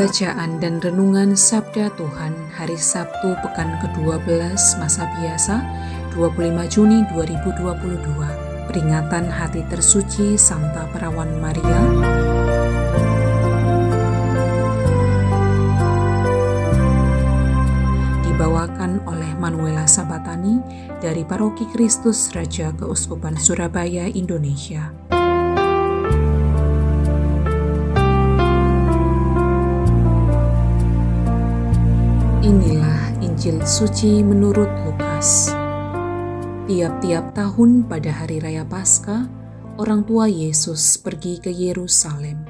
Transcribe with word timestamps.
Bacaan 0.00 0.64
dan 0.64 0.80
Renungan 0.80 1.36
Sabda 1.36 1.92
Tuhan 1.92 2.32
Hari 2.56 2.80
Sabtu 2.80 3.36
Pekan 3.44 3.76
ke-12 3.84 4.56
Masa 4.80 5.04
Biasa 5.20 5.60
25 6.16 6.40
Juni 6.72 7.04
2022 7.12 8.00
Peringatan 8.64 9.28
Hati 9.28 9.60
Tersuci 9.68 10.40
Santa 10.40 10.88
Perawan 10.88 11.28
Maria 11.36 11.84
Dibawakan 18.24 19.04
oleh 19.04 19.36
Manuela 19.36 19.84
Sabatani 19.84 20.64
dari 21.04 21.28
Paroki 21.28 21.68
Kristus 21.76 22.32
Raja 22.32 22.72
Keuskupan 22.72 23.36
Surabaya, 23.36 24.08
Indonesia. 24.08 24.99
Injil 33.40 33.64
suci 33.64 34.20
menurut 34.20 34.68
Lukas. 34.84 35.56
Tiap-tiap 36.68 37.32
tahun 37.32 37.88
pada 37.88 38.12
hari 38.12 38.36
raya 38.36 38.68
Paskah, 38.68 39.32
orang 39.80 40.04
tua 40.04 40.28
Yesus 40.28 41.00
pergi 41.00 41.40
ke 41.40 41.48
Yerusalem. 41.48 42.44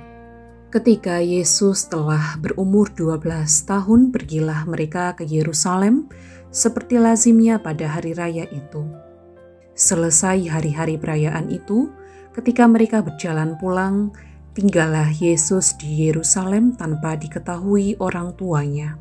Ketika 0.75 1.23
Yesus 1.23 1.87
telah 1.87 2.35
berumur 2.43 2.91
12 2.91 3.23
tahun, 3.71 4.11
pergilah 4.11 4.67
mereka 4.67 5.15
ke 5.15 5.23
Yerusalem 5.31 6.11
seperti 6.51 6.99
lazimnya 6.99 7.63
pada 7.63 7.87
hari 7.87 8.11
raya 8.11 8.51
itu. 8.51 8.83
Selesai 9.79 10.43
hari-hari 10.51 10.99
perayaan 10.99 11.55
itu, 11.55 11.87
ketika 12.35 12.67
mereka 12.67 12.99
berjalan 12.99 13.55
pulang, 13.63 14.11
tinggallah 14.59 15.15
Yesus 15.15 15.71
di 15.79 16.11
Yerusalem 16.11 16.75
tanpa 16.75 17.15
diketahui 17.15 17.95
orang 18.03 18.35
tuanya 18.35 18.99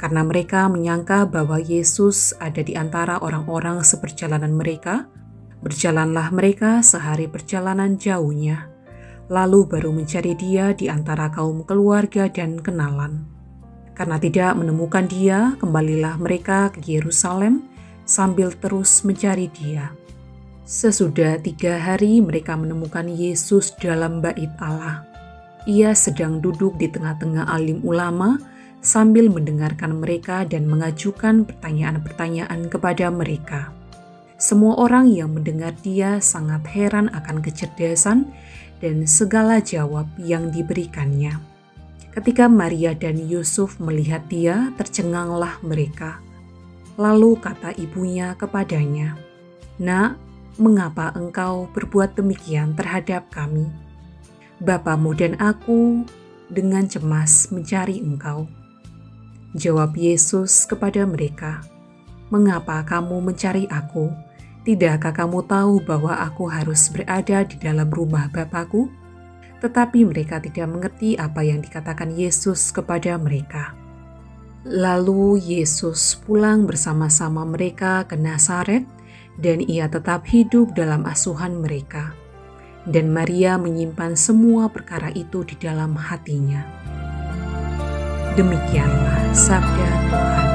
karena 0.00 0.24
mereka 0.24 0.64
menyangka 0.72 1.28
bahwa 1.28 1.60
Yesus 1.60 2.32
ada 2.40 2.64
di 2.64 2.72
antara 2.72 3.20
orang-orang 3.20 3.84
seperjalanan 3.84 4.56
mereka, 4.56 5.04
berjalanlah 5.60 6.32
mereka 6.32 6.80
sehari 6.80 7.28
perjalanan 7.28 8.00
jauhnya, 8.00 8.72
lalu 9.28 9.68
baru 9.68 9.92
mencari 9.92 10.32
dia 10.40 10.72
di 10.72 10.88
antara 10.88 11.28
kaum 11.28 11.68
keluarga 11.68 12.32
dan 12.32 12.56
kenalan. 12.64 13.28
Karena 13.92 14.16
tidak 14.16 14.56
menemukan 14.56 15.04
dia, 15.04 15.52
kembalilah 15.60 16.16
mereka 16.16 16.72
ke 16.72 16.80
Yerusalem 16.80 17.68
sambil 18.08 18.56
terus 18.56 19.04
mencari 19.04 19.52
dia. 19.52 19.92
Sesudah 20.64 21.36
tiga 21.44 21.76
hari 21.76 22.24
mereka 22.24 22.56
menemukan 22.56 23.04
Yesus 23.04 23.76
dalam 23.76 24.24
bait 24.24 24.48
Allah. 24.56 25.04
Ia 25.68 25.92
sedang 25.92 26.40
duduk 26.40 26.80
di 26.80 26.88
tengah-tengah 26.88 27.52
alim 27.52 27.84
ulama, 27.84 28.40
sambil 28.80 29.28
mendengarkan 29.28 30.00
mereka 30.00 30.48
dan 30.48 30.64
mengajukan 30.64 31.44
pertanyaan-pertanyaan 31.44 32.68
kepada 32.72 33.12
mereka. 33.12 33.72
Semua 34.40 34.80
orang 34.80 35.12
yang 35.12 35.36
mendengar 35.36 35.76
dia 35.84 36.16
sangat 36.16 36.64
heran 36.72 37.12
akan 37.12 37.44
kecerdasan 37.44 38.32
dan 38.80 39.04
segala 39.04 39.60
jawab 39.60 40.08
yang 40.16 40.48
diberikannya. 40.48 41.36
Ketika 42.10 42.48
Maria 42.48 42.96
dan 42.96 43.20
Yusuf 43.20 43.76
melihat 43.78 44.24
dia, 44.32 44.72
tercenganglah 44.80 45.60
mereka. 45.60 46.18
Lalu 46.96 47.38
kata 47.38 47.76
ibunya 47.76 48.34
kepadanya, 48.34 49.14
"Nak, 49.76 50.16
mengapa 50.56 51.12
engkau 51.14 51.68
berbuat 51.76 52.16
demikian 52.16 52.74
terhadap 52.74 53.28
kami? 53.30 53.68
Bapamu 54.58 55.14
dan 55.14 55.36
aku 55.38 56.02
dengan 56.48 56.88
cemas 56.88 57.52
mencari 57.52 58.00
engkau." 58.02 58.59
Jawab 59.50 59.98
Yesus 59.98 60.62
kepada 60.62 61.02
mereka, 61.02 61.66
"Mengapa 62.30 62.86
kamu 62.86 63.18
mencari 63.18 63.66
Aku? 63.66 64.14
Tidakkah 64.62 65.10
kamu 65.10 65.42
tahu 65.50 65.82
bahwa 65.82 66.14
Aku 66.22 66.46
harus 66.46 66.86
berada 66.86 67.42
di 67.42 67.58
dalam 67.58 67.90
rumah 67.90 68.30
Bapakku?" 68.30 68.86
Tetapi 69.58 70.06
mereka 70.06 70.38
tidak 70.38 70.70
mengerti 70.70 71.18
apa 71.18 71.42
yang 71.42 71.58
dikatakan 71.60 72.14
Yesus 72.14 72.70
kepada 72.70 73.18
mereka. 73.18 73.74
Lalu 74.62 75.42
Yesus 75.42 76.14
pulang 76.22 76.64
bersama-sama 76.64 77.42
mereka 77.42 78.06
ke 78.06 78.14
Nazaret, 78.14 78.86
dan 79.40 79.58
ia 79.66 79.90
tetap 79.90 80.30
hidup 80.30 80.78
dalam 80.78 81.02
asuhan 81.10 81.58
mereka. 81.58 82.14
Dan 82.86 83.10
Maria 83.10 83.58
menyimpan 83.58 84.14
semua 84.14 84.70
perkara 84.70 85.10
itu 85.12 85.42
di 85.42 85.58
dalam 85.58 85.98
hatinya. 85.98 86.79
Demikianlah 88.40 89.36
sabda 89.36 89.90
Tuhan. 90.08 90.48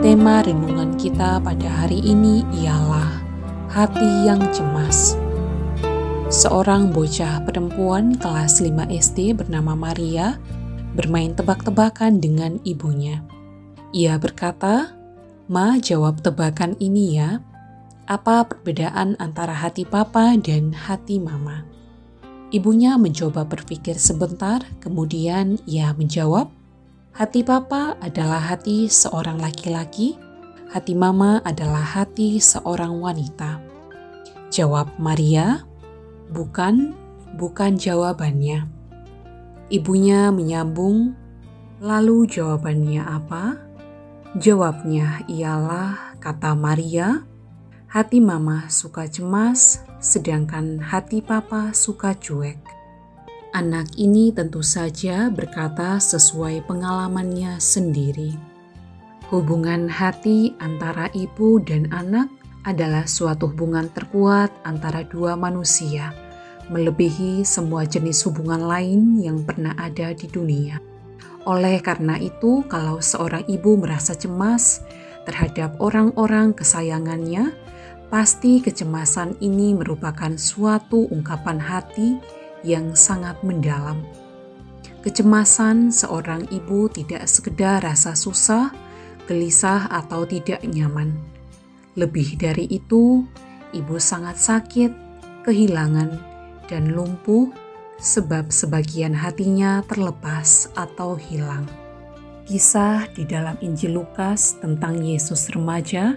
Tema 0.00 0.40
renungan 0.48 0.96
kita 0.96 1.44
pada 1.44 1.68
hari 1.84 2.00
ini 2.00 2.40
ialah 2.56 3.20
hati 3.68 4.24
yang 4.24 4.40
cemas. 4.56 5.20
Seorang 6.32 6.88
bocah 6.96 7.44
perempuan 7.44 8.16
kelas 8.16 8.64
5 8.64 8.88
SD 8.88 9.36
bernama 9.36 9.76
Maria 9.76 10.40
bermain 10.96 11.36
tebak-tebakan 11.36 12.16
dengan 12.16 12.64
ibunya. 12.64 13.20
Ia 13.92 14.16
berkata, 14.16 14.96
"Ma, 15.52 15.76
jawab 15.76 16.24
tebakan 16.24 16.72
ini 16.80 17.20
ya." 17.20 17.44
Apa 18.08 18.48
perbedaan 18.48 19.20
antara 19.20 19.52
hati 19.52 19.84
papa 19.84 20.32
dan 20.40 20.72
hati 20.72 21.20
mama. 21.20 21.68
Ibunya 22.48 22.96
mencoba 22.96 23.44
berpikir 23.44 24.00
sebentar, 24.00 24.64
kemudian 24.80 25.60
ia 25.68 25.92
menjawab, 25.92 26.48
"Hati 27.12 27.44
papa 27.44 28.00
adalah 28.00 28.40
hati 28.40 28.88
seorang 28.88 29.36
laki-laki, 29.36 30.16
hati 30.72 30.96
mama 30.96 31.44
adalah 31.44 31.84
hati 31.84 32.40
seorang 32.40 32.96
wanita." 32.96 33.60
Jawab 34.48 34.96
Maria, 34.96 35.68
"Bukan, 36.32 36.96
bukan 37.36 37.76
jawabannya." 37.76 38.64
Ibunya 39.68 40.32
menyambung, 40.32 41.12
"Lalu 41.84 42.24
jawabannya 42.32 43.04
apa?" 43.04 43.60
Jawabnya 44.40 45.28
ialah, 45.28 46.16
kata 46.24 46.56
Maria, 46.56 47.28
Hati 47.88 48.20
mama 48.20 48.68
suka 48.68 49.08
cemas, 49.08 49.80
sedangkan 49.96 50.76
hati 50.76 51.24
papa 51.24 51.72
suka 51.72 52.12
cuek. 52.12 52.60
Anak 53.56 53.96
ini 53.96 54.28
tentu 54.28 54.60
saja 54.60 55.32
berkata 55.32 55.96
sesuai 55.96 56.68
pengalamannya 56.68 57.56
sendiri. 57.56 58.36
Hubungan 59.32 59.88
hati 59.88 60.52
antara 60.60 61.08
ibu 61.16 61.64
dan 61.64 61.88
anak 61.88 62.28
adalah 62.68 63.08
suatu 63.08 63.48
hubungan 63.48 63.88
terkuat 63.96 64.52
antara 64.68 65.08
dua 65.08 65.32
manusia, 65.32 66.12
melebihi 66.68 67.40
semua 67.40 67.88
jenis 67.88 68.20
hubungan 68.28 68.68
lain 68.68 69.16
yang 69.16 69.40
pernah 69.48 69.72
ada 69.80 70.12
di 70.12 70.28
dunia. 70.28 70.76
Oleh 71.48 71.80
karena 71.80 72.20
itu, 72.20 72.68
kalau 72.68 73.00
seorang 73.00 73.48
ibu 73.48 73.80
merasa 73.80 74.12
cemas 74.12 74.84
terhadap 75.24 75.80
orang-orang 75.80 76.52
kesayangannya, 76.52 77.67
Pasti 78.08 78.64
kecemasan 78.64 79.36
ini 79.44 79.76
merupakan 79.76 80.32
suatu 80.40 81.12
ungkapan 81.12 81.60
hati 81.60 82.16
yang 82.64 82.96
sangat 82.96 83.36
mendalam. 83.44 84.00
Kecemasan 85.04 85.92
seorang 85.92 86.48
ibu 86.48 86.88
tidak 86.88 87.28
sekedar 87.28 87.84
rasa 87.84 88.16
susah, 88.16 88.72
gelisah, 89.28 89.92
atau 89.92 90.24
tidak 90.24 90.64
nyaman. 90.64 91.12
Lebih 92.00 92.40
dari 92.40 92.64
itu, 92.72 93.28
ibu 93.76 93.96
sangat 94.00 94.40
sakit, 94.40 94.90
kehilangan, 95.44 96.16
dan 96.64 96.96
lumpuh 96.96 97.52
sebab 98.00 98.48
sebagian 98.48 99.12
hatinya 99.12 99.84
terlepas 99.84 100.72
atau 100.72 101.12
hilang. 101.18 101.68
Kisah 102.48 103.04
di 103.12 103.28
dalam 103.28 103.60
Injil 103.60 104.00
Lukas 104.00 104.56
tentang 104.56 105.04
Yesus 105.04 105.52
remaja 105.52 106.16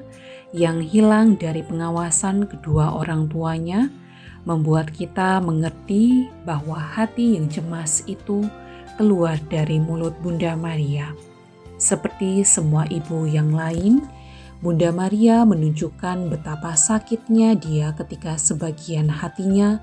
yang 0.52 0.84
hilang 0.84 1.40
dari 1.40 1.64
pengawasan 1.64 2.44
kedua 2.48 2.92
orang 3.00 3.32
tuanya 3.32 3.88
membuat 4.44 4.92
kita 4.92 5.40
mengerti 5.40 6.28
bahwa 6.44 6.76
hati 6.76 7.40
yang 7.40 7.48
cemas 7.48 8.04
itu 8.10 8.44
keluar 9.00 9.40
dari 9.48 9.80
mulut 9.80 10.18
Bunda 10.20 10.58
Maria. 10.60 11.16
Seperti 11.82 12.46
semua 12.46 12.86
ibu 12.92 13.26
yang 13.26 13.56
lain, 13.56 14.06
Bunda 14.62 14.94
Maria 14.94 15.42
menunjukkan 15.42 16.30
betapa 16.30 16.78
sakitnya 16.78 17.58
dia 17.58 17.98
ketika 17.98 18.38
sebagian 18.38 19.10
hatinya 19.10 19.82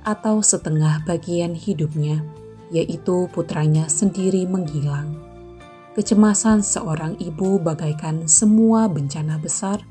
atau 0.00 0.40
setengah 0.40 1.04
bagian 1.04 1.52
hidupnya, 1.52 2.24
yaitu 2.72 3.28
putranya 3.32 3.88
sendiri 3.92 4.48
menghilang. 4.48 5.20
Kecemasan 5.92 6.64
seorang 6.64 7.20
ibu 7.20 7.60
bagaikan 7.60 8.24
semua 8.24 8.88
bencana 8.88 9.36
besar, 9.36 9.84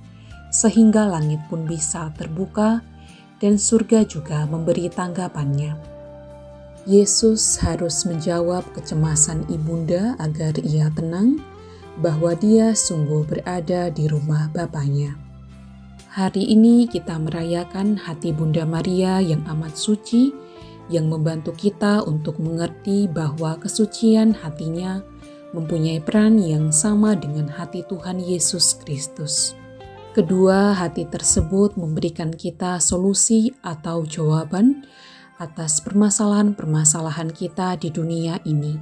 sehingga 0.53 1.09
langit 1.09 1.41
pun 1.49 1.65
bisa 1.65 2.13
terbuka 2.13 2.85
dan 3.41 3.57
surga 3.57 4.05
juga 4.05 4.45
memberi 4.45 4.87
tanggapannya. 4.93 5.73
Yesus 6.85 7.57
harus 7.63 8.05
menjawab 8.05 8.61
kecemasan 8.77 9.49
ibunda 9.49 10.13
agar 10.21 10.53
ia 10.61 10.93
tenang 10.93 11.41
bahwa 11.97 12.37
dia 12.37 12.77
sungguh 12.77 13.25
berada 13.25 13.89
di 13.89 14.05
rumah 14.05 14.51
Bapaknya. 14.53 15.17
Hari 16.13 16.45
ini 16.53 16.85
kita 16.85 17.17
merayakan 17.17 17.97
hati 17.97 18.29
Bunda 18.29 18.69
Maria 18.69 19.17
yang 19.17 19.41
amat 19.49 19.73
suci, 19.73 20.29
yang 20.91 21.09
membantu 21.09 21.55
kita 21.57 22.05
untuk 22.05 22.37
mengerti 22.37 23.09
bahwa 23.09 23.57
kesucian 23.57 24.35
hatinya 24.37 25.01
mempunyai 25.57 25.97
peran 26.03 26.37
yang 26.37 26.69
sama 26.69 27.17
dengan 27.17 27.49
hati 27.49 27.81
Tuhan 27.89 28.21
Yesus 28.21 28.77
Kristus. 28.83 29.57
Kedua 30.13 30.77
hati 30.77 31.09
tersebut 31.09 31.73
memberikan 31.73 32.29
kita 32.29 32.77
solusi 32.77 33.49
atau 33.65 34.05
jawaban 34.05 34.85
atas 35.41 35.81
permasalahan-permasalahan 35.81 37.33
kita 37.33 37.73
di 37.81 37.89
dunia 37.89 38.37
ini. 38.45 38.77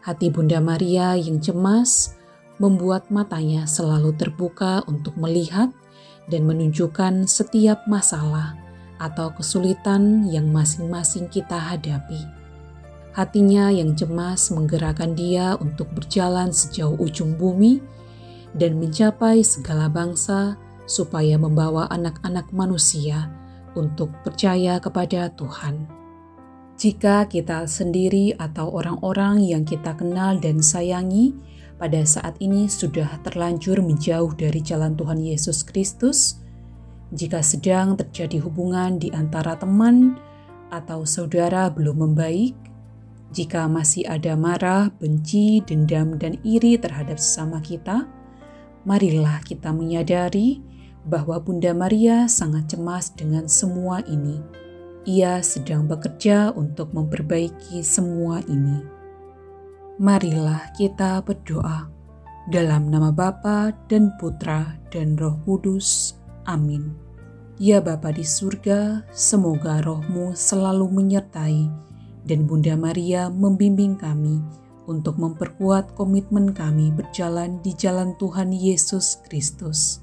Hati 0.00 0.32
Bunda 0.32 0.64
Maria 0.64 1.12
yang 1.12 1.44
cemas, 1.44 2.16
membuat 2.56 3.12
matanya 3.12 3.68
selalu 3.68 4.16
terbuka 4.16 4.80
untuk 4.88 5.12
melihat 5.20 5.68
dan 6.32 6.48
menunjukkan 6.48 7.28
setiap 7.28 7.84
masalah 7.84 8.56
atau 8.96 9.28
kesulitan 9.36 10.24
yang 10.32 10.48
masing-masing 10.48 11.28
kita 11.28 11.60
hadapi. 11.60 12.24
Hatinya 13.12 13.68
yang 13.68 13.92
cemas 13.92 14.48
menggerakkan 14.48 15.12
dia 15.12 15.52
untuk 15.60 15.92
berjalan 15.92 16.48
sejauh 16.48 16.96
ujung 16.96 17.36
bumi 17.36 17.84
dan 18.56 18.80
mencapai 18.80 19.44
segala 19.44 19.88
bangsa 19.88 20.56
supaya 20.86 21.38
membawa 21.38 21.86
anak-anak 21.90 22.50
manusia 22.50 23.30
untuk 23.78 24.12
percaya 24.26 24.78
kepada 24.82 25.32
Tuhan. 25.32 25.88
Jika 26.76 27.30
kita 27.30 27.68
sendiri 27.68 28.34
atau 28.34 28.72
orang-orang 28.74 29.44
yang 29.44 29.62
kita 29.62 29.94
kenal 29.94 30.40
dan 30.42 30.58
sayangi 30.58 31.30
pada 31.78 32.02
saat 32.02 32.34
ini 32.42 32.66
sudah 32.66 33.22
terlanjur 33.22 33.78
menjauh 33.78 34.34
dari 34.34 34.58
jalan 34.58 34.98
Tuhan 34.98 35.22
Yesus 35.22 35.62
Kristus, 35.62 36.42
jika 37.12 37.44
sedang 37.44 37.94
terjadi 37.94 38.40
hubungan 38.42 38.96
di 38.96 39.12
antara 39.12 39.54
teman 39.54 40.16
atau 40.72 41.04
saudara 41.04 41.68
belum 41.68 42.08
membaik, 42.08 42.56
jika 43.32 43.68
masih 43.68 44.08
ada 44.08 44.36
marah, 44.36 44.92
benci, 44.96 45.60
dendam, 45.64 46.16
dan 46.20 46.40
iri 46.44 46.76
terhadap 46.76 47.20
sesama 47.20 47.60
kita, 47.60 48.08
marilah 48.88 49.40
kita 49.44 49.72
menyadari 49.72 50.71
bahwa 51.06 51.38
Bunda 51.42 51.74
Maria 51.74 52.30
sangat 52.30 52.74
cemas 52.74 53.10
dengan 53.14 53.50
semua 53.50 54.02
ini. 54.06 54.38
Ia 55.02 55.42
sedang 55.42 55.90
bekerja 55.90 56.54
untuk 56.54 56.94
memperbaiki 56.94 57.82
semua 57.82 58.38
ini. 58.46 58.86
Marilah 59.98 60.70
kita 60.78 61.18
berdoa 61.26 61.90
dalam 62.50 62.90
nama 62.90 63.10
Bapa 63.10 63.74
dan 63.90 64.14
Putra 64.18 64.78
dan 64.94 65.18
Roh 65.18 65.38
Kudus. 65.42 66.18
Amin. 66.46 66.94
Ya 67.58 67.78
Bapa 67.78 68.10
di 68.10 68.26
surga, 68.26 69.06
semoga 69.14 69.82
rohmu 69.82 70.34
selalu 70.34 70.90
menyertai 70.90 71.70
dan 72.26 72.46
Bunda 72.46 72.74
Maria 72.78 73.30
membimbing 73.30 73.98
kami 73.98 74.42
untuk 74.86 75.18
memperkuat 75.18 75.94
komitmen 75.94 76.50
kami 76.50 76.90
berjalan 76.90 77.62
di 77.62 77.70
jalan 77.74 78.14
Tuhan 78.18 78.50
Yesus 78.50 79.22
Kristus. 79.26 80.02